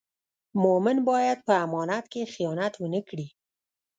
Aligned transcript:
مومن 0.63 0.97
باید 1.09 1.39
په 1.47 1.53
امانت 1.65 2.05
کې 2.13 2.31
خیانت 2.33 2.73
و 2.77 2.85
نه 2.93 3.01
کړي. 3.07 3.27